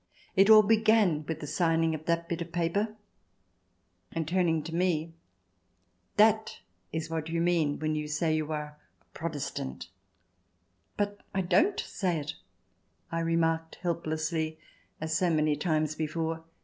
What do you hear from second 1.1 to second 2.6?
with the signing of that bit of